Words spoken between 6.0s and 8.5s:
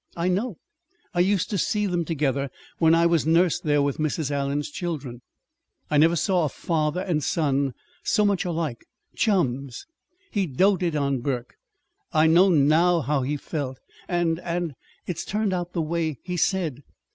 saw a father and son so much